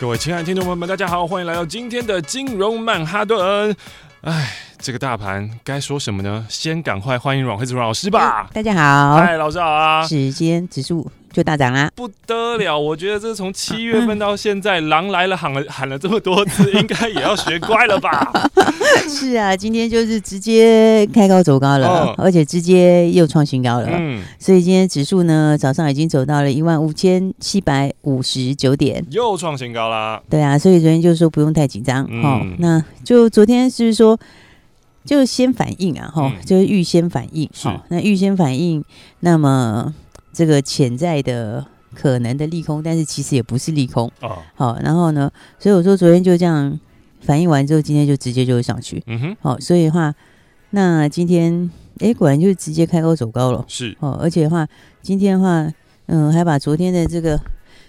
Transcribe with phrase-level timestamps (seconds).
[0.00, 3.74] 各位亲爱的听众朋友们，大家好，欢迎来到今天的金融曼哈顿。
[4.20, 6.46] 哎，这个大盘该说什么呢？
[6.48, 8.48] 先赶快欢迎阮惠子阮老师吧。
[8.52, 10.06] 大家好，嗨，老师好啊。
[10.06, 11.10] 时间指数。
[11.30, 12.76] 就大涨啦，不得了！
[12.76, 18.32] 我觉得这从七月份到现在，狼来了喊了喊了这么多次， 应该也要学乖了吧？
[19.06, 23.88] 是啊，今天就是直接开高走高了，哦、而且直接又创新高了。
[23.90, 24.07] 嗯，
[24.38, 30.22] 所以今天指数呢，早上已经走到了一万五千七百五十九点，又创新高啦。
[30.30, 32.06] 对啊，所以昨天就说不用太紧张。
[32.10, 34.18] 嗯、哦，那就昨天是说
[35.04, 37.50] 就先反应啊，哈、嗯，就是预先反应。
[37.54, 38.84] 好那预先反应，
[39.20, 39.94] 那么。
[40.30, 44.38] 这个潜在的可能的利空，但是其实也不是利空哦。
[44.54, 46.78] 好，然后呢，所以我说昨天就这样
[47.22, 49.02] 反应完之后，今天就直接就上去。
[49.08, 50.14] 嗯哼，好，所以的话，
[50.70, 53.64] 那今天哎，果然就直接开高走高了。
[53.68, 54.66] 是哦，而且的话，
[55.02, 55.72] 今天的话，
[56.06, 57.40] 嗯，还把昨天的这个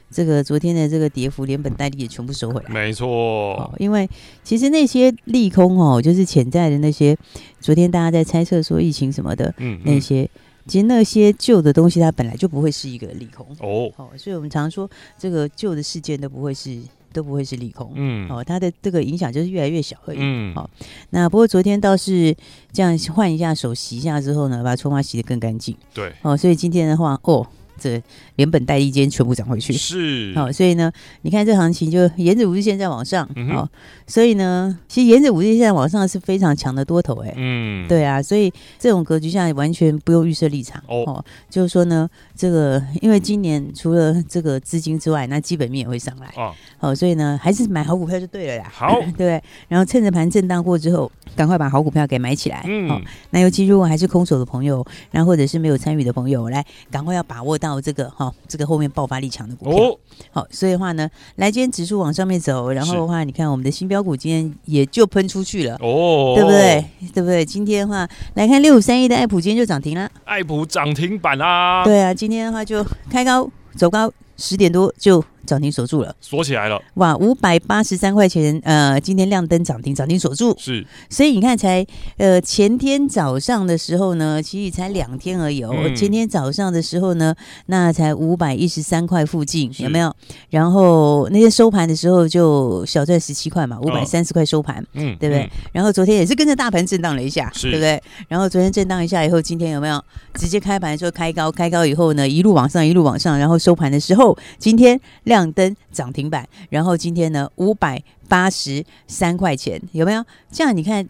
[0.09, 2.69] 这个昨天的这个跌幅连本带利也全部收回来。
[2.69, 4.09] 没错，因为
[4.43, 7.17] 其实那些利空哦，就是潜在的那些，
[7.59, 10.29] 昨天大家在猜测说疫情什么的，嗯，那些。
[10.67, 13.91] 其实那些旧的东西，它本来就不会是一个利空哦。
[13.97, 16.77] 哦，所以我们常说，这个旧的事件都不会是
[17.13, 17.91] 都不会是利空。
[17.95, 20.17] 嗯，哦，它的这个影响就是越来越小而已。
[20.19, 20.69] 嗯，好，
[21.09, 22.35] 那不过昨天倒是
[22.71, 25.75] 这样换一下手洗一下之后呢，把筹码洗得更干净。
[25.93, 27.47] 对，哦，所以今天的话，哦。
[27.79, 28.01] 这
[28.35, 30.33] 连本带利间全部涨回去，是。
[30.35, 30.91] 好，所以呢，
[31.21, 33.69] 你看这行情就沿着五日线在往上，好、嗯哼，
[34.05, 57.68] 所以呢，其实沿着五日线在往上是非常强的多头，哎，嗯，对啊，所以这种格局下完全不用预设立场，哦，就是说呢，这个因为今年除了这个资金之外，那基本面也会上来，哦，好，所以呢，还是买好股票就对了啦，好， 对，然后趁着盘震荡过之后，赶快把好股票给买起来，嗯，好，那尤其如果还是空手的朋友，然后或者是没有参与的朋友，来，赶快要把握到。
[57.69, 59.99] 到这个哈，这个后面爆发力强的股票，哦、
[60.31, 66.85] 好，所以的话呢，来今天指数往上面走，然后的话，你看我们的新标股今天也就喷出去了，哦，对不对？
[67.13, 67.45] 对不对？
[67.45, 75.23] 今天的话来看六五三一的爱普，今天就涨停了，爱普涨停板啊，对啊，今天的话就开高走高，十点多就。
[75.49, 76.79] 涨停锁住了，锁起来了。
[76.95, 80.55] 哇，五百八十三块钱，呃，今天亮灯涨停，涨停锁住。
[80.59, 85.63] 是，所以你看才，才呃前天早上的时候呢，其实才两天而已。
[85.63, 85.73] 哦。
[85.75, 87.33] 嗯、前天早上的时候呢，
[87.65, 90.15] 那才五百一十三块附近，有没有？
[90.51, 95.45] 然后那天收盘的时候就小赚十七块嘛，五百三十块收盘，嗯，对不对？
[95.45, 97.99] 嗯、然后昨天也是跟着大盘震荡了一下，是对不对？
[98.27, 99.99] 然后昨天震荡一下以后，今天有没有
[100.35, 101.51] 直接开盘说开高？
[101.51, 105.38] 开高以后呢，一路往上，一路往上，然后收盘的时候，今天亮。
[105.39, 110.23] 亮灯涨停板，然后今天呢五百八十三块钱，有没有？
[110.51, 111.07] 这样你看，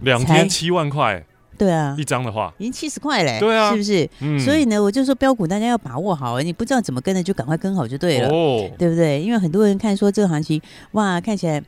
[0.00, 1.24] 两天七万块，
[1.58, 4.08] 对啊，一张的话已经七十块嘞，对啊，是不是？
[4.20, 9.20] 嗯，所以呢，我就说标股大家要把握好，你不知道怎么跟的，就赶快跟好就对了，哦，对不对？
[9.20, 10.62] 因为很多人看说这个行情，
[10.92, 11.60] 哇，看起来。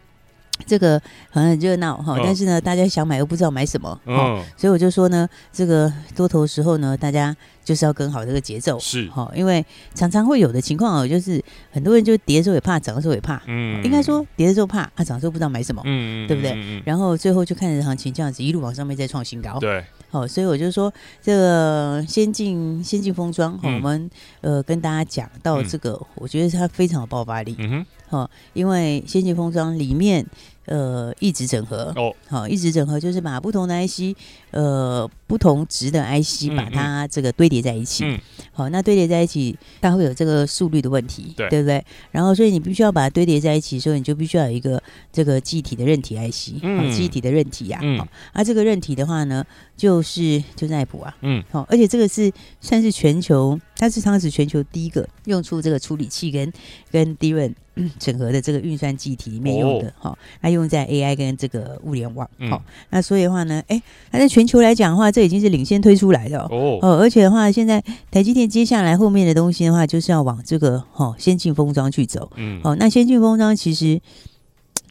[0.66, 1.00] 这个
[1.30, 9.08] 很热闹哈，但是呢，大家想买又不知道买什么，嗯，所以我就说呢，这个多头时候呢，大家就是要跟好这个节奏，是。
[9.10, 9.64] 哈，因为
[9.94, 16.82] 常常会有的情况哦，就是很多人就跌的时候也怕，涨的时候也怕，嗯，应该说跌的时候怕，啊，涨的时候不知道买什么，嗯，对不对？
[16.84, 24.08] 然后最后就看着行情这样子一路往上面再创新高，对，好，所以我就说这个先进先进封装，我们
[24.40, 27.86] 呃跟大家讲到这个，我觉得它非常有爆发力，嗯哼。
[28.14, 30.24] 哦，因为先进封装里面，
[30.66, 34.16] 呃，一直整合哦，好，一直整合就是把不同的 IC，
[34.52, 38.18] 呃，不同值的 IC 把它这个堆叠在一起，嗯，
[38.52, 41.84] 好，那堆叠在一起，它会有这个速率的问题，对，对不对？
[42.12, 44.80] 然后，所以你必须要把它堆叠在一起，所以你就必须要有一个
[45.12, 47.98] 这个记忆体的韧体 IC，嗯，记忆体的韧体呀，嗯，
[48.32, 49.44] 啊，这个韧体的话呢，
[49.76, 56.52] 就是就是爱普啊，嗯，好，而且这个是算是全球，它是当时全球第一个用出这个处理器跟
[56.90, 57.48] 跟 DRAM。
[57.48, 57.54] 嗯，
[57.98, 62.52] 整合的这个运算记忆体里面用的哈，那、哦、用在 AI 跟这个物联网，好、嗯。
[62.52, 74.00] 哦，那所以的话呢，哎，它在全球来讲的话，这已经是领先推出来的哦，哦，而且的话，现在台积电接下来后面的东西的话，就是要往这个哈、哦、先进封装去走，嗯，好、哦，那先进封装其实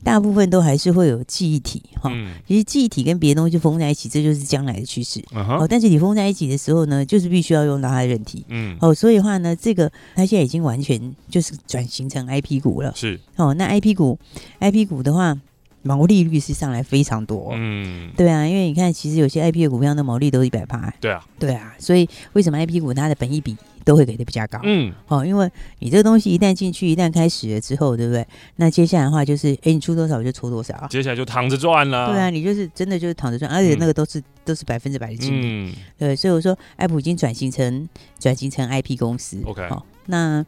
[0.03, 2.11] 大部分都还是会有记忆体哈。
[2.13, 5.23] 嗯、其实记忆体跟别的东西封在一起，这就是将来的趋势。
[5.33, 8.45] 哦，但是你封在一起的时候呢，就是必须要用到它的韧体。
[8.49, 12.93] 嗯，哦，所以的话呢，这个它现在已经完全就是转型成 IP 股了。
[12.95, 14.19] 是哦，那 IP 股
[14.59, 15.39] ，IP 股的话。
[15.85, 23.53] 毛利率是上来非常多，嗯，对啊，因为你看，其实有些 IP 的股票的毛利都一百趴，对啊，对啊，所以为什么 IP 股它的本益比
[23.83, 24.59] 都会给的比较高？
[24.63, 25.49] 嗯，哦，因为
[25.79, 28.25] 你这个东西一旦进去，一旦开始了之后，对不对？
[28.55, 32.07] 那接下来的话就是，哎，你出多少我就出多少，接下来就躺着赚了。
[32.11, 35.45] 对啊，你就是真的就是躺着赚，而且那个都是、嗯、都是百分之百的净利。
[35.45, 37.87] 嗯，对，所以我说，爱普已经转型成
[38.19, 39.41] 转型成 IP 公司。
[39.45, 40.45] OK，好、哦，那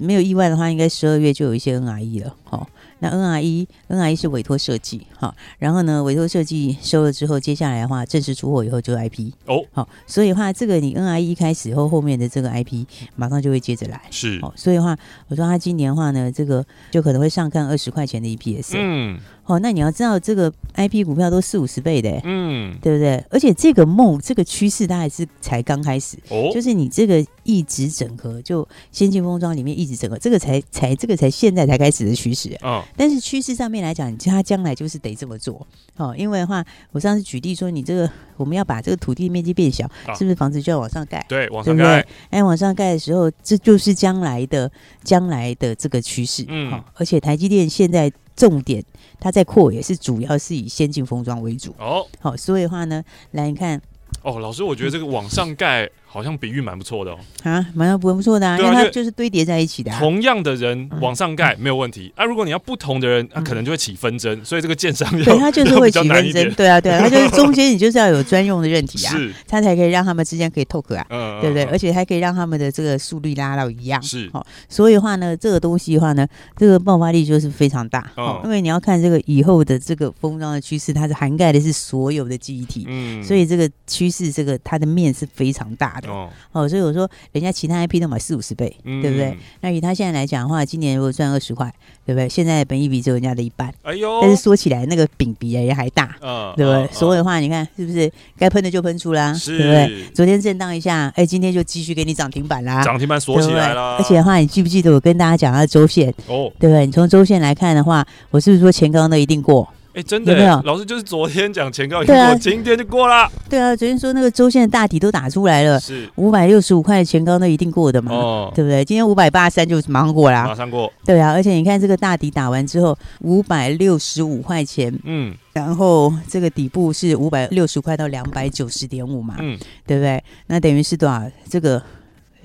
[0.00, 2.36] 没有意外的话，应该十二月就有一些 NRE 了。
[2.44, 2.66] 好、哦。
[3.00, 12.84] 那 NRE NRE 是委托设计，好，然后呢，委托设计收了之后，接下来的话正式出货以后就是 IP 哦，好，所以的话这个你 NRE 一开始后，后面的这个 IP
[13.16, 14.96] 马上就会接着来，是，哦，所以的话，
[15.28, 19.20] 我说他今年的话呢，这个就可能会上看二十块钱的 EPS，嗯。
[19.46, 23.22] 哦，那你要知道这个 IP 股票都四五十倍的，嗯，对不对？
[23.30, 26.16] 而且这个梦，这个趋势，它还是才刚开始。
[26.30, 32.58] 哦，就是你这个一直整合，就先进封装里面一直整合，这个才才这个才现在才开始的趋势。
[32.62, 35.66] 嗯，但是趋势上面来讲，你它将来就是得这么做。
[35.96, 41.24] 哦，因为的话，我上次举例说，你这个我们要把这个土地面积变小，啊、是不是房子就要往上盖？
[41.28, 42.02] 对，往上盖。
[42.30, 46.46] 哎，往上盖的时候，这就是将来的将来的这个趋势。
[46.48, 48.10] 嗯，哦，而且台积电现在。
[48.36, 48.84] 重点，
[49.20, 51.74] 它在扩，也是主要是以先进封装为主。
[51.78, 53.80] 哦，好，所以的话呢，来你看。
[54.22, 55.90] 哦，老师，我觉得这个往上盖。
[56.14, 59.90] 好像比喻蛮不错的哦，啊，蛮不不错的啊，因为它就是堆叠在一起的。
[59.98, 71.64] 同样的人往上盖没有问题，啊，如果你要不同的人，那可能就会起纷争，所以这个建商对它就是会起纷争，对啊，对啊，它就是中间 你就是要有专用的韧体啊，是，它才可以让他们之间可以 talk 啊，嗯，对不对？
[71.64, 76.24] 而且还可以让他们的这个速率拉到一样，是，哦，所以的话呢，这个东西的话呢，
[76.56, 86.84] 这个爆发力就是非常大，哦，因为你要看这个以后的这个封装的趋势，它是涵盖的是所有的记忆体，嗯，所以这个趋势这个它的面是非常大的，哦，哦，所以。
[86.84, 89.34] 我说，人家其他 IP 都买四五十倍，嗯、对不对？
[89.62, 91.72] 那以他现在来讲的话，今年如果赚二十块，
[92.04, 92.28] 对不对？
[92.28, 94.20] 现在本益比只有人家的一半，哎呦！
[94.20, 96.82] 但是说起来，那个饼比人家还大，嗯，对不对？
[96.82, 99.32] 嗯、所以的话，你看是不是该喷的就喷出啦？
[99.32, 100.04] 是，对不对？
[100.12, 103.96] 昨天震荡一下，哎，今天就继续给你涨停板啦，涨停板锁起来了。
[103.96, 106.10] 而且的话，你记不记得我跟大家讲它的周线？
[106.26, 106.84] 哦，对不对？
[106.84, 109.66] 你从周线来看的话，我是不是说前高那一定过？
[109.94, 110.60] 哎，真的有没有？
[110.64, 113.30] 老师就是昨天讲前高一定过，今天就过了。
[113.48, 118.84] 对啊，昨天说那个周线的大底都打出来了，是五百六十五块的前高，那一定过的嘛，哦，对不对？
[118.84, 120.92] 今天五百八十三就马上过了，马上过。
[121.06, 129.56] 对啊，而且你看这个大底打完之后，五百六十五块钱，嗯，然后这个底部是五百六十块到两百九十点五嘛，嗯，
[129.86, 130.20] 对不对？
[130.48, 131.22] 那等于是多少？
[131.48, 131.80] 这个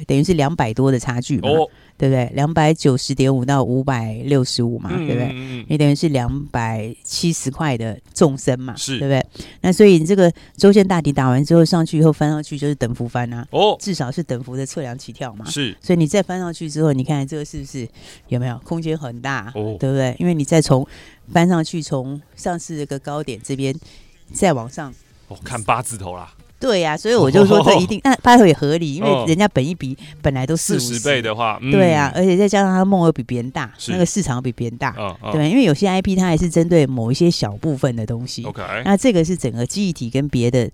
[0.06, 1.50] 等于是两百多的差距嘛。
[1.50, 1.68] 哦
[2.00, 2.31] 对不对？
[2.34, 5.66] 两百九十点五到五百六十五嘛，嗯、对不对？
[5.68, 9.46] 你等于是两百七十块的纵深嘛，是对不对？
[9.60, 15.75] 那所以你这个周线大底打完之后上去以后翻上去就是等幅翻啊，哦，至少是等幅的测量起跳嘛，是。
[15.81, 17.86] 所以你再翻上去之后，你看这个是不是
[18.30, 19.51] 有没有空间很大？
[19.54, 20.16] 哦，对不对？
[20.19, 20.88] 因为你再从
[21.34, 23.75] 翻上去，从上次这个高点这边
[24.31, 24.94] 再往上，
[25.28, 26.34] 哦，看八字头啦。
[26.60, 40.70] 对呀、啊，所以我就说这一定， 那八头也合理，因为人家本一比本来都四十倍的话，嗯、对啊，而且再加上它梦又比别人大，那个市场比别人大，哦哦、对，因为有些 IP 它还是针对某一些小部分的东西，OK，那这个是整个记忆体跟别的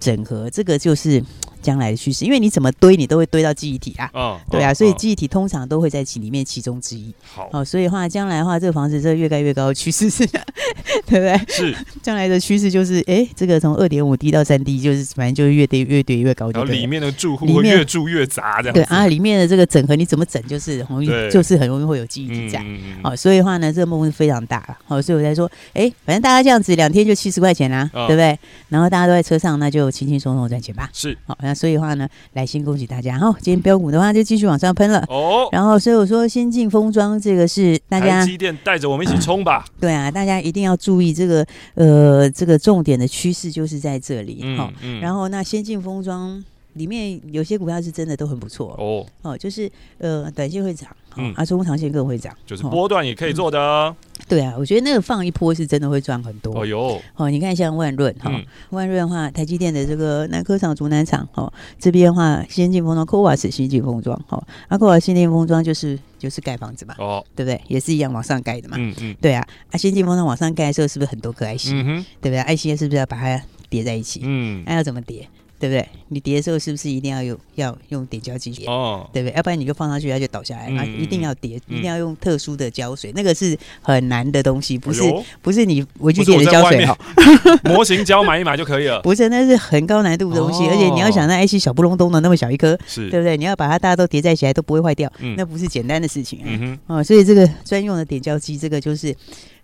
[0.00, 1.22] 整合，这个就是。
[1.60, 4.10] 将来的趋势，因为你怎么堆，你都会堆到记忆体啊。
[4.14, 7.12] 嗯，对啊，所以记忆体通常都会在其里面其中之一。
[7.34, 10.26] 好，哦，所以的话将来的话，这个房子这个越盖越高的趋势是，
[11.06, 11.40] 对不对？
[11.48, 16.50] 是，将来的趋势就是，哎，这个从二点五 D 到三 D，就是反正就是越堆越堆越高。
[16.50, 18.74] 然后里面的住户会越住越杂，这样。
[18.74, 22.64] 对啊，里面的这个整合你怎么整，就是容易，就是很容易会有记忆体在。
[23.02, 24.76] 好，所以的话呢，这个梦是非常大。
[24.86, 28.38] 好，所以我在说，哎，反正大家这样子两天就七十块钱啦，对不对？
[28.68, 30.88] 然后大家都在车上，那就轻轻松松赚钱吧。
[30.92, 31.36] 是，好。
[31.48, 33.34] 那所以的话呢，来先恭喜大家哈！
[33.40, 35.48] 今天标股的话就继续往上喷了哦。
[35.50, 39.64] 然后所以我说先进封装这个是大家台积电带着我们一起冲吧。
[39.80, 44.70] 对啊，大家一定要注意这个呃这个重点的趋势就是在这里哈。
[45.00, 46.44] 然后那先进封装
[46.74, 50.88] 里面有些股票是真的都很不错哦哦，就是呃短线会涨。
[51.20, 53.58] 嗯，啊，中长线更会涨，就是波段也可以做的。
[53.58, 53.96] 嗯。
[54.28, 56.60] 对啊，我觉得那个放一波是真的会赚很多。
[56.60, 58.30] 哦哟，哦，你看像万润哈，
[58.70, 67.60] 万润的话，台积电的这个南科厂、竹南厂，哦，这边的话，先进封装，CoWoS 先进封装，哈，啊，CoWoS 先进封装就是就是盖房子嘛，哦，对不对？
[67.66, 71.70] 也是一样往上盖的嘛，嗯嗯，对啊，啊，先进封装往上盖的时候，是不是很多颗 IC？
[71.72, 74.20] 嗯哼，对不对？IC 是不是要把它叠在一起？
[74.22, 75.26] 嗯，那要怎么叠？
[75.58, 75.86] 对不对？
[76.08, 78.66] 你叠的时候是不是一定要有要用点胶机叠？
[78.66, 79.36] 哦，对不对？
[79.36, 80.66] 要不然你就放上去，它就倒下来。
[80.76, 85.02] 啊，一定要叠，一定要用特殊的胶水，那个是很难的东西，不是
[85.42, 86.96] 不是你文具店的胶水哈。
[87.64, 89.00] 模型胶买一买就可以了。
[89.02, 93.36] 不是，那是很高难度的东西，而且你要想那 IC 小不隆咚的那么小一颗，是对不对？
[93.36, 96.40] 你要把它大家都叠在一起来都不会坏掉，那不是简单的事情。
[96.44, 99.14] 嗯哼，哦，所以这个专用的点胶机，这个就是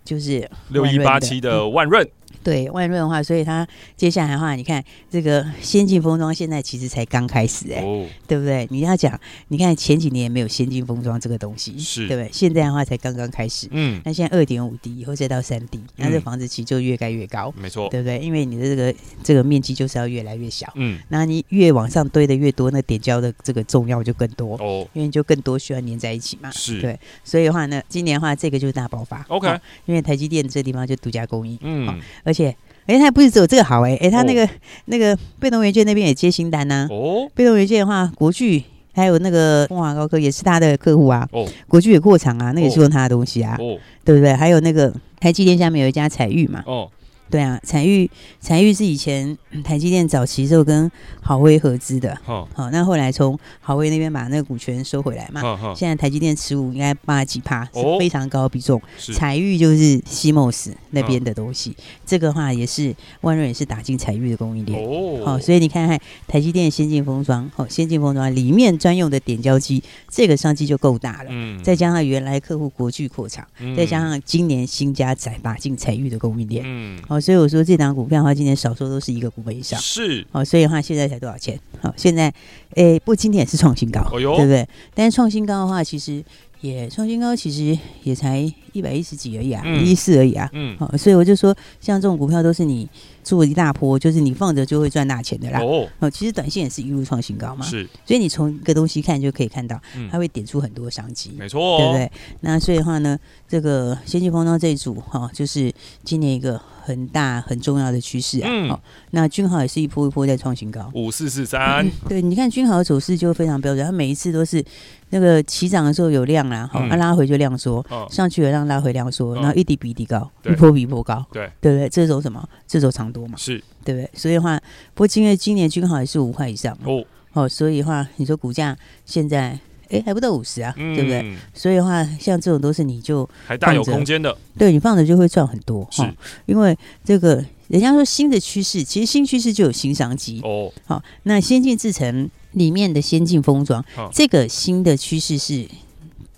[0.03, 2.05] 就是六一八七的万润。
[2.45, 8.67] 对万润的话，所以它接下来的话，你看这个先进封装现在其实才刚开始哎、欸，哦、对不对？
[8.69, 12.05] 你要讲，你看前几年也没有先进封装这个东西，是。
[12.07, 12.29] 对不对？
[12.31, 18.19] 现在的话才刚刚开始，嗯，那现在二点五 D 以后再到三 D，那这房子其实就越盖越高，没错、嗯，对不对？
[18.19, 26.79] 因为你的这个这个面积就是要越来越小，嗯，那你越往上堆的越多，那点胶的这个重要就更多哦，因为就更多需要粘在一起嘛，是。
[26.79, 32.55] 对，所以的话呢，今年的话这个就是大爆发，OK，因为台积电这地方就独家供应，嗯，而且。
[32.87, 34.49] 哎，他不是只有这个好哎，哎，他那个、哦、
[34.85, 36.87] 那个被动元件那边也接新单呐、啊。
[36.91, 38.63] 哦，被动元件的话，国巨
[38.93, 41.27] 还有那个凤华高科也是他的客户啊。
[41.31, 43.55] 哦，国巨也扩厂啊，那也是用他的东西啊。
[43.59, 44.31] 哦，对不对？
[44.33, 46.63] 还有那个台积电下面有一家彩玉嘛。
[46.67, 46.87] 哦。
[47.29, 50.89] 对啊，彩玉，彩玉是以前台积电早期时候跟
[51.21, 58.81] 豪威合资的，好、哦，那后来从豪威那边把那个股权收回来嘛，现在台积电持股应该八十几趴，是非常高的比重。
[59.13, 64.79] 采钰、哦、就是西莫斯那边的东西，哦、这个话也是万润也是打进彩玉的供应链。
[64.79, 71.29] 哦，好、哦，所以你看看台积电先进封装，哦，先进封装里面专用的点胶机，这个商机就够大了。
[71.31, 76.99] 嗯，再加上原来客户国巨扩厂，嗯、再加上今年新加载打进彩玉的供应链，嗯。
[77.07, 79.79] 哦，所以我说这档股票的话，今年少说都是一个股本以上。
[79.79, 81.59] 是哦，所以的话，现在才多少钱？
[81.81, 82.33] 好，现在，
[82.75, 84.67] 诶，不过今天也是创新高，哦、对不对？
[84.93, 86.23] 但是创新高的话，其实
[86.61, 90.49] 也创新高，其实也才一百一十几而已啊，一四、嗯、而已啊。
[90.51, 92.87] 嗯，好，所以我就说，像这种股票都是你
[93.23, 95.61] 做一大波，就是你放着就会赚大钱的啦。
[95.61, 97.65] 哦，其实短线也是一路创新高嘛。
[97.65, 99.79] 是，所以你从一个东西看就可以看到，
[100.11, 101.33] 它会点出很多商机。
[101.39, 102.11] 没错、哦，对不对？
[102.41, 103.17] 那所以的话呢，
[103.47, 105.71] 这个先进封装这一组哈，就是
[106.03, 106.61] 今年一个。
[106.85, 108.49] 很大很重要的趋势啊！
[108.69, 108.79] 哦，
[109.09, 111.83] 那君豪也是一波一波在创新高，五四四三。
[112.07, 114.63] 对，你看君豪的走势就非常标准，它每一次都是
[115.09, 121.89] 那个起涨的时候有量啦，好、嗯，它、啊、拉回就量缩，哦、上去了让拉回量缩，然后一底比一底高，一波比一波高，对，对不对？
[121.89, 122.47] 这种什么？
[122.67, 123.37] 这种长多嘛？
[123.37, 124.09] 是，对不对？
[124.13, 124.57] 所以的话，
[124.93, 127.03] 不过今月今年均好也是五块以上哦，
[127.33, 129.59] 哦，所以的话，你说股价现在。
[129.87, 131.37] 哎，还不到五十啊，嗯、对不对？
[131.53, 135.87] 所以的话，像这种都是你就还大有空间的，对你放着就会赚很多。
[135.91, 136.11] 是、哦，
[136.47, 137.35] 因为这个
[137.67, 140.73] 人家说新的趋势，其实新趋势就有新商机哦。
[140.87, 145.67] 好、哦，那先进制程里面的先进封装，哦、这个新的趋势是。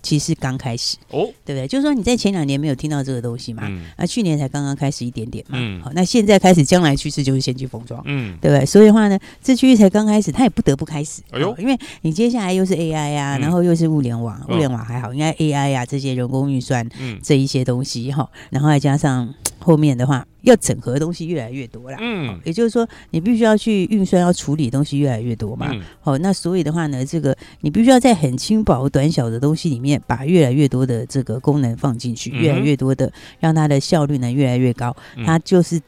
[0.02, 1.66] 其实刚开始哦，对不对？
[1.66, 8.64] 就是说你在前两年没有听到这个东西嘛，嗯、啊，去年才刚刚开始一点点嘛，嗯、好，那现在开始，将来趋势就是先去封装，嗯，对不对？
[8.64, 19.34] 所以的话呢，这区域才刚开始，它也不得不开始，哎呦，因为你接下来又是 AI 啊，嗯、然后又是物联网，物联网还好，应该 AI 啊这些人工运算，嗯，这一些东西哈，然后再加上。
[19.60, 35.80] 后面的话要整合的东西越来越多啦，嗯，也就是说你必须要去运算，要处理的东西越来越多嘛，好、嗯，那所以的话呢，这个你必须要在很轻薄短小的东西里面，把越来越多的这个功能放进去，越来越多的让它的效率呢越来越高，它就是。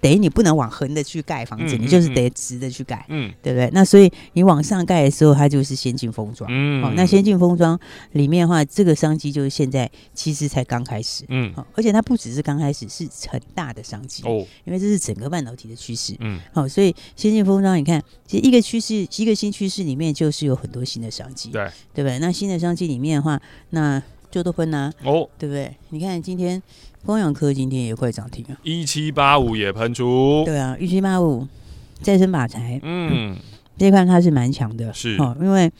[0.00, 3.68] 等于你不能往横的去盖房子，嗯、你就是得直的去盖，嗯，对不对？
[3.72, 7.78] 那所以你往上盖的时候，它就是先进封装，嗯，好、哦，那先进封装
[8.12, 22.18] 里面的话，这个商机就是现在其实才刚开始，嗯，好、哦，而且它不只是刚开始，是很大的商机哦，因为这是整个半导体的趋势，嗯，好、哦，所以先进封装，你看，其实一个趋势，一个新趋势里面就是有很多新的商机，对，对不对？
[22.18, 23.40] 那新的商机里面的话，
[23.70, 24.02] 那
[24.38, 25.74] 就都分呐，哦，对不对？
[25.90, 26.62] 你看今天。
[27.06, 28.58] 光阳科今天也快涨停啊！
[28.64, 31.46] 一七八五也喷出，对啊，一七八五
[32.02, 33.36] 再生靶材，嗯，
[33.78, 35.70] 这一块它是蛮强的，是哦，因为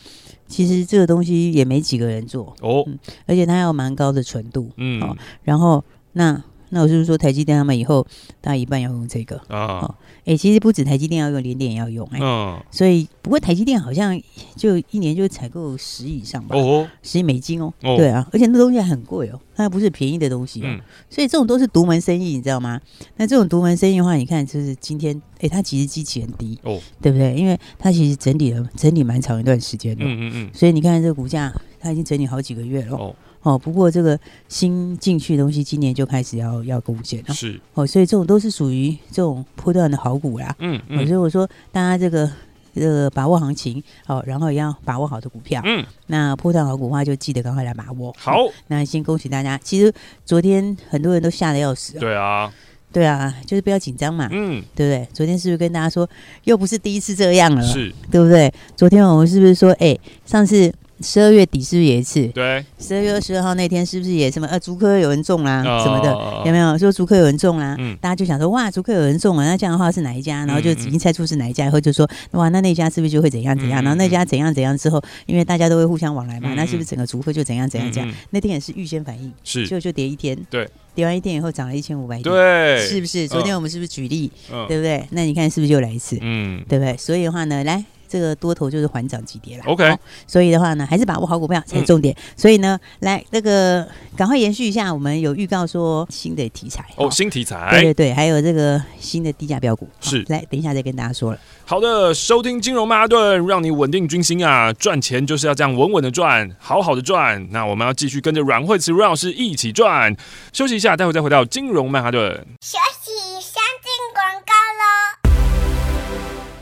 [0.46, 2.96] 其实这个东西也没几个人做哦、嗯，
[3.26, 6.40] 而且它有蛮高的纯度，嗯，哦，然后那。
[6.70, 8.06] 那我是不是说台积电他们以后
[8.40, 9.80] 大概一半要用这个啊？
[9.80, 12.18] 哦，哎、欸，其实不止台积电要用，联电也要用哎。
[12.20, 12.60] 嗯。
[12.70, 14.20] 所以不过台积电好像
[14.56, 16.56] 就一年就采购十亿以上吧？
[16.56, 16.88] 哦。
[17.02, 17.72] 十亿美金哦。
[17.82, 17.96] 哦。
[17.96, 20.60] 对啊，而且那东西还很贵哦，它还不是便宜的东西。
[20.64, 20.80] 嗯。
[21.08, 22.80] 所以这种都是独门生意，你知道吗？
[23.16, 27.34] 那这种独门生意的话，你看就是今天，哎、欸，它其实机器很低哦，对不对？
[27.34, 30.04] 因为它其实整理了整理蛮长一段时间的。
[30.04, 30.50] 嗯嗯嗯。
[30.52, 33.14] 所以你看这个股价，它已经整理好几个月了。
[33.42, 33.52] 哦。
[33.54, 34.18] 哦，不过这个
[34.48, 37.34] 新进去的东西，今年就开始要要贡献了。
[37.34, 40.54] 是哦，所以这种都是属于这种波段的好股啦。
[40.58, 42.30] 嗯嗯、哦，所以我说大家这个
[42.74, 45.62] 这个把握行情，哦，然后也要把握好的股票。
[45.64, 48.14] 嗯，那波段好股的话，就记得赶快来把握。
[48.18, 49.58] 好、哦，那先恭喜大家。
[49.62, 49.92] 其实
[50.26, 51.98] 昨天很多人都吓得要死。
[51.98, 52.52] 对啊，
[52.92, 55.08] 对啊，就是不要紧张嘛，嗯，对不对？
[55.14, 56.08] 昨天是不是跟大家说，
[56.44, 58.52] 又不是第一次这样了，是，对不对？
[58.76, 60.70] 昨天我们是不是说，哎，上次。
[61.00, 62.26] 十二月底是不是也一次？
[62.28, 64.46] 对，十二月二十二号那天是不是也什么？
[64.48, 66.10] 呃，竹科有人中啦，哦、什么的，
[66.46, 67.76] 有没有说竹科有人中啦？
[67.78, 70.44] 嗯，大家就想说，哇，竹科有人中啊，那这样的话是哪一家？
[70.46, 73.82] 然后就已经猜出是哪一家，以后就说，哇，那那家是不是就会怎样怎样？
[73.82, 78.14] 然后那家怎样怎样之后，因为大家都会互相往来嘛，那是不是整个竹科就怎样怎样怎样？
[78.30, 83.28] 那天也是预先反应，是，就就跌一天，对，跌完一天以后涨了一千五百点，对，是不是？
[83.28, 84.30] 昨天我们是不是举例，
[84.66, 85.06] 对不对？
[85.10, 86.18] 那你看是不是又来一次？
[86.20, 86.96] 嗯，对不对？
[86.96, 87.84] 所以的话呢，来。
[88.08, 89.96] 这个多头就是缓涨急跌了，OK，
[90.26, 92.14] 所以的话呢，还是把握好股票才是重点。
[92.14, 93.86] 嗯、所以呢，来那个
[94.16, 101.38] 赶快延续一下，我们有预告说新的题材哦，新题材，对对对，还有这个新的低价标股是，来等一下再跟大家说了。
[101.64, 107.46] 好的，收听金融曼哈顿，让你稳定军心啊，赚钱就是要这样稳稳的赚，好好的赚。
[107.50, 110.16] 那我们要继续跟着阮慧慈阮老师一起赚。
[110.52, 112.46] 休息一下，待会再回到金融曼哈顿。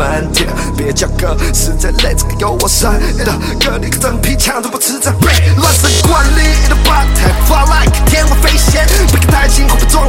[0.00, 0.46] 我专门贴，
[0.78, 10.08] 别叫哥，实在累，这个有我深的哥，你个真皮枪都不吃这背，乱神惯例的 butterfly like 天外飞仙，别太近，会被撞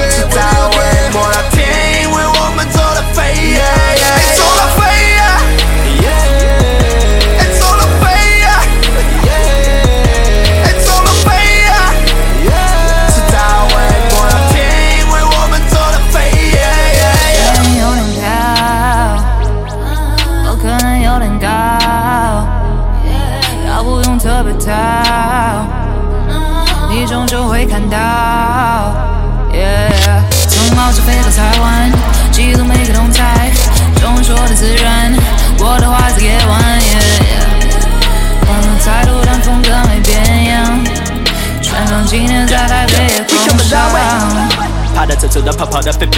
[0.00, 4.93] 是在为莫拉天，因为我们做了飞，yeah, 走得飞。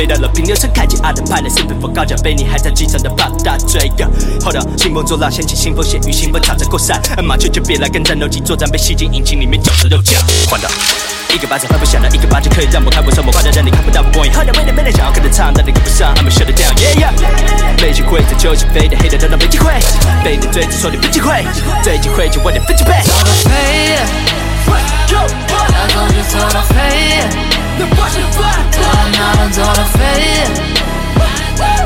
[0.06, 2.34] 跑的、飞飞的，乐平流车开启阿的派的，是否高脚杯？
[2.34, 4.04] 你还在机场的八大追个
[4.42, 10.20] ？Hold up，兴风作浪，掀起腥风血雨，兴风插着过山，马球就别来跟战斗机作战，被吸进引擎里面绞成肉酱。
[10.48, 10.68] 换到
[11.34, 14.32] 一个巴掌拍不响的，一个巴掌可以让我开不上，我快的让你看不到我光影。
[14.32, 17.82] Hold up，没人没人想要跟着唱，但你跟不上，I'm shut it down，yeah yeah。
[17.82, 19.72] 没机会在球场飞的黑的都当没机会，
[20.24, 21.44] 被你追着说你没机会，
[21.82, 22.92] 最机会就晚点分机会。
[23.04, 23.98] 走到飞，
[25.12, 25.26] 要
[25.88, 27.55] 走就走到飞。
[27.78, 27.84] 我
[29.02, 29.98] 们哪能走到飞？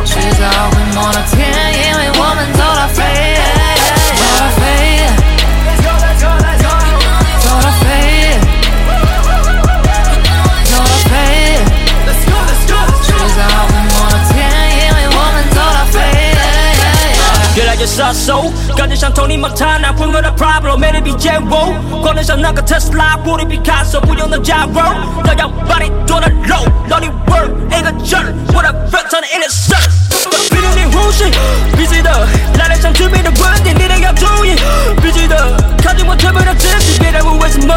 [0.05, 1.39] 迟早会摸到天，
[1.75, 3.30] 因为我们走到飞，
[17.91, 24.83] 手，感觉像 Tony Montana，混合的 Pablo，魅力比剑舞，光能像那个特斯拉，玻璃比卡索，不用的加油，
[25.25, 26.57] 都要把你剁了肉，
[26.89, 29.91] 让你 work 一个劲儿，我的 rap 唱的 innocent，
[30.51, 31.25] 逼着你呼吸，
[31.77, 32.27] 必须的，
[32.59, 34.55] 来了像致命的问题，你得要注意，
[35.03, 35.37] 必须的，
[35.85, 37.75] 靠近我特别的自信，别再问为什么，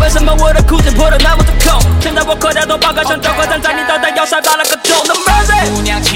[0.00, 6.15] 为什么我的裤子破得那么的空，现在我口袋都爆开，像交关站在你脑袋要塞爆了个洞，No mercy，姑娘欺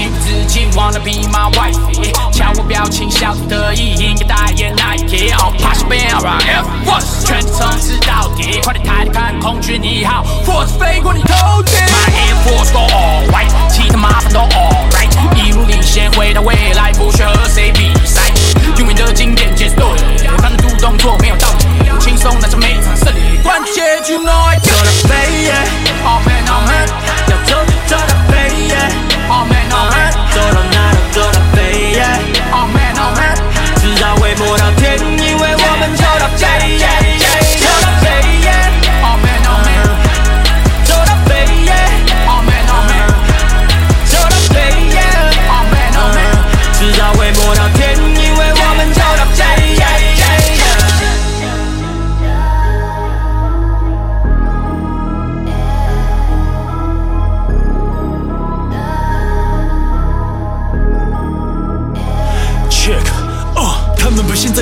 [0.75, 1.77] ，wanna be my wife，
[2.31, 18.31] 瞧我表情，笑得得意，应该代言 Nike，哦，怕是变 Air Force，全程从此到底，快点抬头看空军一号，Force 飞过你头顶，My Air Force go all white，其他麻烦都 all right，一路领先回到未来，不需和谁比赛，
[18.77, 19.93] 永远的经典节奏，
[20.37, 24.81] 反正动作没有道理，轻松拿下每场胜利，关键就 know I got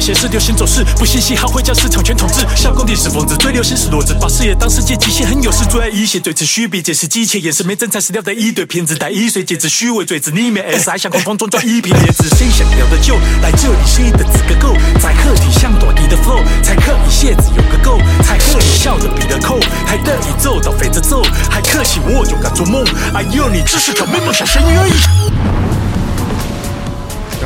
[0.09, 2.43] 这些是流行走势，不信嘻哈会将市场全统治。
[2.55, 14.73] 小工地是疯子，最流行是骡子，把事业当世界极限很有事，最爱一些最持续比解释机械，眼神没真材实料的一堆骗子，带一岁戒指虚伪嘴子，里面 S 还想狂放装装一瓶椰子，谁想要的就来这里，谁的资格够？
[14.99, 25.68] 在客厅像短笛的 flow，才可以蝎子有个够，才可以笑着比的扣，还得以奏到飞着奏，还可惜我就敢做梦，哎呦你只是个没梦想咸鱼而已。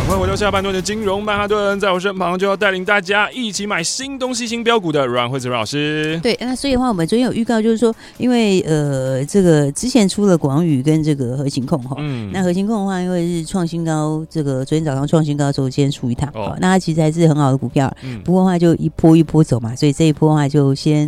[0.04, 6.20] 赶快回到下半段的金融曼哈顿，在我身旁就要带领大家一起买新东西、新标股的阮惠子老师。
[6.22, 21.08] 对，那所以的话，我们昨天有预告，就是说，因为呃，这个之前出了广宇跟这个核心控哈，嗯，那核心控的话，因为是创新高，这个昨天早上创新高之后，今天出一趟，哦，那它其实还是很好的股票，嗯，不过的话就一波一波走嘛，所以这一波的话就先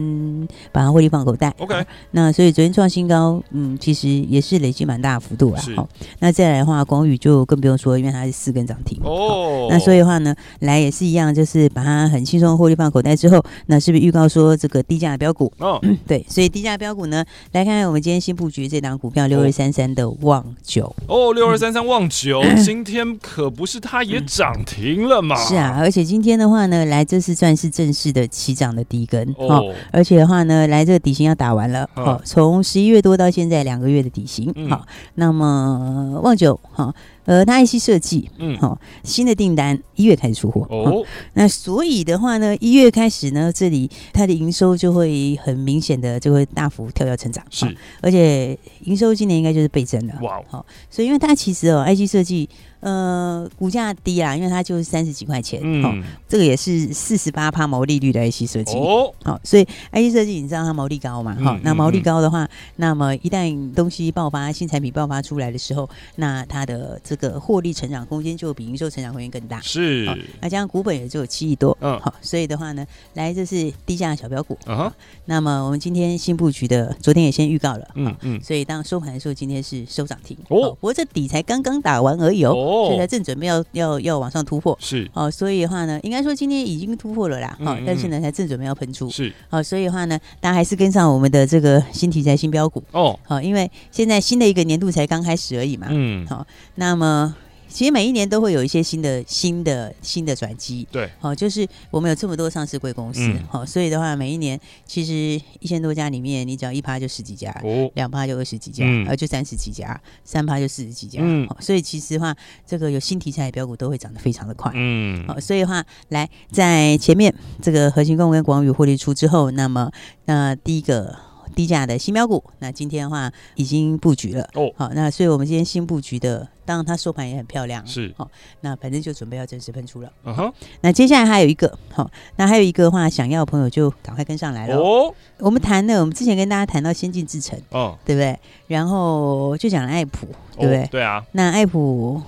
[0.72, 1.76] 把它获利放口袋，OK。
[2.12, 8.78] 那所以昨天创新高，嗯，其实也是累积蛮大的幅度啊，好，那再来的话，广宇就更不用说，因为它是四根涨。
[9.04, 15.52] 哦，那所以的话呢，来也是一样，就是把它很轻松获利放口袋之后，那是不是预告说这个低价的标股？
[15.60, 20.94] 哦、嗯， 对，所以低价标股呢，来看看我们今天新布局这档股票六二三三的旺九。
[21.08, 25.36] 哦，六二三三旺九， 今天可不是它也涨停了吗？
[25.36, 36.94] 是啊，而且今天的话呢，来这是算是正式的起涨的第一根哦，而且的话呢，来这个底薪要打完了，哦，从十一月多到现在两个月的底薪，好，那么旺九哈。
[37.26, 47.66] 呃，他爱惜设计，嗯，好，新的订单一月开始出货哦，那所以的话呢，一月开始呢，这里它的营收就会很明显的就会大幅跳跃成长，是，
[48.02, 52.50] 而且营收今年应该就是倍增了，哇，好，所以因为它其实哦，IC 设计。
[52.82, 55.92] 呃，股价低啊，因为它就是三十几块钱，嗯、哦，
[56.30, 70.06] 这个也是四十八趴毛利率的 IC 设计，哦，好，所以 IC 设计你知道它毛利高嘛，哈、嗯，那毛利高的话，嗯、那么一旦东西爆发，新产品爆发出来的时候，那它的这个获利成长空间就比营收成长空间更大，是，
[70.40, 74.94] 那加上股本也只有七亿多，嗯，好，所以的话呢，来这是低价小标股，嗯哼，
[75.26, 82.88] 那么我们今天新布局的，昨天也先预告了，嗯嗯，所以当收盘的时候，今天是收涨停，哦，不过这底才刚刚打完而已哦。
[82.90, 85.10] 现在正准备要要要往上突破，是。
[85.14, 89.32] 哦，所以的话呢，应该说今天已经突破了啦，哦，但是呢，才正准备要喷出，是。
[89.50, 92.84] 好，所以的话呢，大家还是跟上我们的这个新题材、新标股。
[92.92, 97.36] 哦，好，因为现在新的一个年度才刚开始而已嘛，嗯，好，那么。
[97.76, 100.88] 其实每一年都会有一些新的、新的、新的转机。
[100.90, 105.14] 对，好，就是我们有这么多上市贵公司，好、嗯，所以的话，每一年其实
[105.60, 112.34] 一千多家里面，你只要一趴就十几家，哦，两趴就二十几家，呃、嗯，就三十几家，三趴就四十几家，嗯，所以其实的话，
[112.66, 119.92] 这个有新题材的标股都会涨得非常的快，嗯，好，所以的话，来在前面这个核心共跟广宇获利出之后，那么
[120.24, 121.14] 那第一个。
[121.56, 124.70] 低价的新标股，那今天的话已经布局了哦。
[124.76, 128.30] 好，那所以我们今天新布局的，当然它收盘也很漂亮，是好。
[128.62, 130.12] 那反正就准备要正式喷出了。
[130.26, 130.54] 嗯哼。
[130.82, 134.78] 那接下来还有一个，好，那还有一个的话，想要的朋友就赶快跟上来了。
[134.78, 135.14] 哦。
[135.38, 138.38] 我们谈的，我们之前跟大家谈到先进制程，哦，对不对？
[138.68, 140.88] 然后就讲了爱普，对不对？
[140.92, 141.26] 对啊。
[141.32, 142.22] 那爱普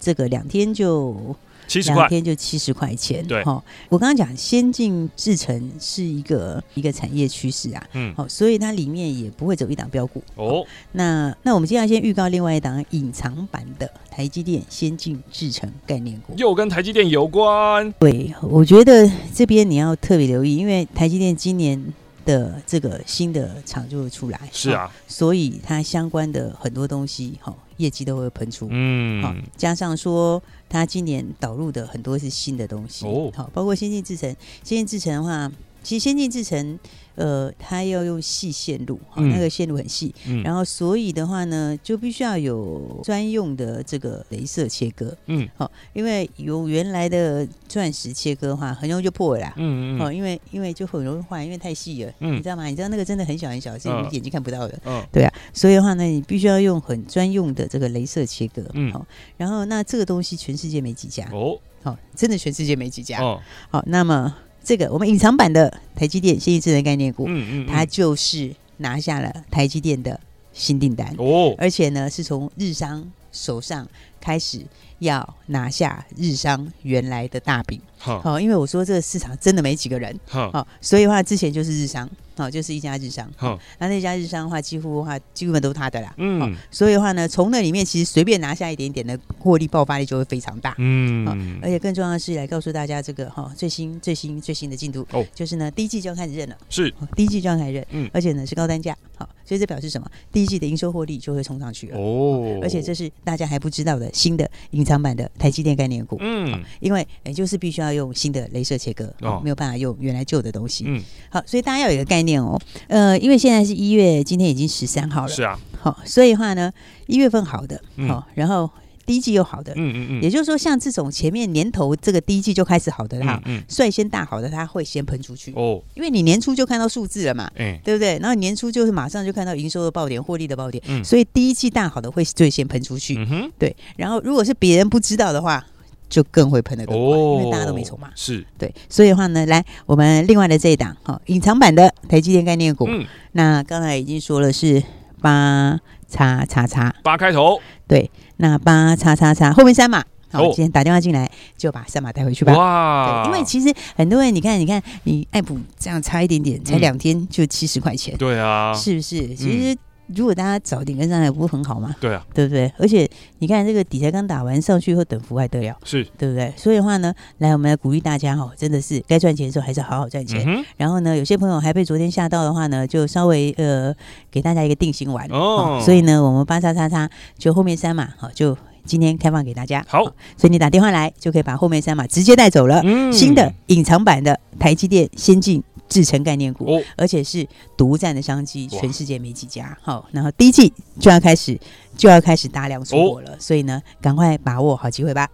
[0.00, 1.34] 这个两天就
[1.66, 3.26] 七十块，两天就七十块钱。
[3.26, 10.64] 对，好，我刚刚讲先进制程是一个一个产业趋势啊，嗯，好，所以它里面也不会走一档标股哦。
[10.92, 17.92] 那那我们接下来先预告另外一档隐藏版的台积电先进制程概念股，又跟台积电有关。
[17.98, 21.92] 对，我觉得这边你要特别留意，因为台积电今年
[22.24, 27.54] 的这个新的厂就会出来，是啊，所以它相关的很多东西，哈。
[27.78, 34.30] 业绩都会喷出，嗯，好，加上说它今年导入的很多是新的东西，哦，好，包括先进制程，
[34.62, 35.50] 先进制程的话，
[35.84, 36.78] 其实先进制程。
[37.16, 52.66] 呃，它要用细线路，哈、嗯，那个线路很细，嗯，然后所以的话呢，就必须要有专用的这个镭射切割，嗯，好，因为有原来的钻石切割的话，很容易就破了啦，嗯嗯，好，因为因为就很容易坏，因为太细了，嗯，你知道吗？
[52.66, 64.34] 你知道那个真的很小很小，是你眼睛看不到的，嗯，对啊，所以的话呢，你必须要用很专用的这个镭射切割，嗯，好，然后那这个东西全世界没几家，哦，好，真的全世界没几家，哦，好，那么。
[64.64, 70.18] 这个我们隐藏版的台积电新一智能概念股，嗯嗯，嗯，它就是拿下了台积电的
[70.52, 73.86] 新订单哦，而且呢是从日商手上
[74.24, 74.64] 开始
[75.00, 82.08] 要拿下日商原来的大饼，好、哦，因为我说这个市场真的没几个人，好、哦，所以的话之前就是日商。
[82.36, 83.30] 好、哦，就是一家日商。
[83.36, 86.12] 好、哦，那那家日商的话，几乎的话，基本都是他的啦。
[86.16, 90.74] 嗯、哦，所以的话呢，从那里面其实随便拿下一点点的获利爆发力就会非常大。
[90.78, 95.06] 嗯、哦，而且更重要的是来告诉大家这个哈、哦、最新最新最新的进度。
[95.12, 96.56] 哦，就是呢第一季就要开始认了。
[96.68, 97.86] 是，哦、第一季就要开始认。
[97.90, 98.98] 嗯，而且呢是高单价。
[99.16, 100.10] 好、哦，所以这表示什么？
[100.32, 101.96] 第一季的营收获利就会冲上去了。
[101.96, 106.16] 哦，而且这是大家还不知道的新的隐藏版的台积电概念股。
[106.20, 110.84] 嗯、哦，因为也就是必须要用新的镭射切割，哦，没有办法用原来旧的东西。
[110.86, 112.58] 嗯，好，所以大家要有一个概念哦。
[112.86, 115.28] 呃，因为现在是一月，今天已经十三号了。
[115.28, 116.72] 是啊，好、哦，所以的话呢，
[117.06, 118.70] 一月份好的，好、然后
[119.06, 125.52] 第一季又好的，嗯嗯嗯，也就是说，像这种前面年头这个第一季就开始好的哈，嗯，率先大好的，它会先喷出去。
[125.54, 128.18] 哦，因为你年初就看到数字了嘛，嗯，对不对？
[128.18, 133.74] 然后年初就是马上就看到营收的爆点、获利的爆点，嗯，所以第一季大好的会最先喷出去，嗯哼，对。
[133.96, 135.64] 然后如果是别人不知道的话。
[136.06, 138.08] 就更会喷的更快，因为大家都没筹码。
[138.14, 138.46] 是。
[138.56, 142.84] 对，所以的话呢，来我们另外的这一档哈，隐藏版的台积电概念股。
[142.88, 144.80] 嗯，那刚才已经说了是
[145.20, 147.58] 八叉叉叉，八开头。
[147.88, 150.04] 对，那八叉叉叉后面三码。
[150.32, 152.52] 好，今天打电话进来就把三码带回去吧。
[152.56, 158.16] 哇，因为其实很多人，你看，你看，你爱普这样差一点点，才两天就七十块钱。
[158.16, 159.34] 对啊，是不是？
[159.34, 159.78] 其实。
[160.14, 161.94] 如果大家早点跟上来，不是很好吗？
[162.00, 162.70] 对啊，对不对？
[162.78, 166.52] 而且你看这个底才刚打完，上去以后等幅还得了，是对不对？
[166.56, 170.44] 所以的话呢，来我们来鼓励大家哈，真的是该赚钱的时候还是好好赚钱。
[170.46, 173.94] 嗯、然后呢，有些朋友还被昨天吓到的话呢，就稍微呃
[174.30, 175.80] 给大家一个定心丸哦。
[175.82, 179.82] 所以呢，我们八叉叉叉就后面三码好，就今天开放给大家。
[179.88, 180.04] 好，
[180.36, 182.82] 所以你打电话来就可以把后面三码直接带走了。
[182.84, 185.62] 嗯，新的隐藏版的台积电先进。
[185.88, 189.76] 制成概念股，哦、而且是独占的商机，全世界没几家。
[189.82, 191.58] 好，然后第一季就要开始，
[191.96, 195.28] 就要开始大量出货了，哦、所以呢，赶快把握好机会吧。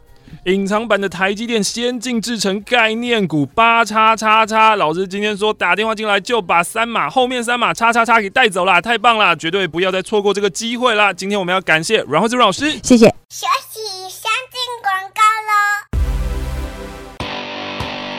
[0.44, 11.12] 隐藏版的台积电先进制成概念股八叉叉叉，老师今天说打电话进来就把三码后面三码叉叉叉给带走了，太棒了，绝对不要再错过这个机会了。
[11.12, 13.08] 今天我们要感谢阮惠子阮老师，谢谢。
[13.28, 15.58] 休息，先进广告喽。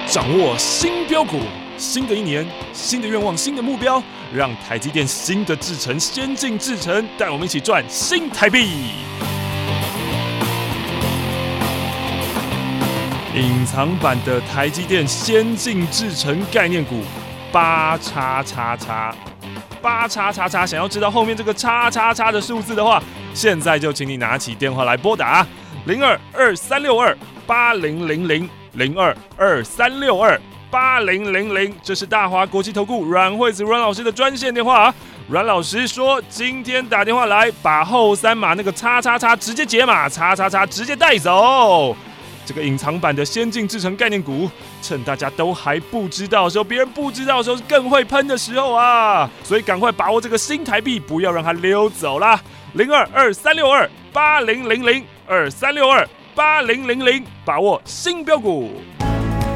[0.07, 1.37] 掌握新标股。
[1.81, 8.69] 新的一年，新的愿望，新的目标，让台积电新的制程先进制程带我们一起赚新台币。
[13.33, 17.01] 隐藏版的台积电先进制程概念股
[17.51, 19.15] 八叉叉叉
[19.81, 23.01] 八叉叉叉，想要知道后面这个叉叉叉的数字的话，
[23.33, 25.45] 现在就请你拿起电话来拨打
[25.85, 27.17] 零二二三六二
[27.47, 30.39] 八零零零零二二三六二。
[30.71, 34.95] 八零零零，这是大华国际投顾阮惠子阮老师的专线电话啊。
[35.27, 41.95] 阮老师说，今天打电话来，把后三码那个叉叉叉直接解码，叉叉叉直接带走。
[42.45, 44.49] 这个隐藏版的先进制成概念股，
[44.81, 49.29] 趁大家都还不知道的时候，别人不知道的时候，更会喷的时候啊！
[49.43, 52.41] 所以赶快把握这个新台币，不要让它溜走啦。
[52.73, 58.71] 零二二三六二八零零零二三六二八零零零，把握新标股。